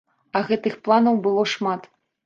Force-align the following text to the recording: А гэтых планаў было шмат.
А 0.37 0.41
гэтых 0.47 0.79
планаў 0.89 1.23
было 1.29 1.47
шмат. 1.57 1.81